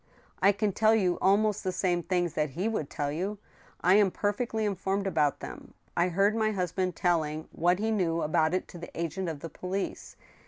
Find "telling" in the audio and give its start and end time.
6.95-7.47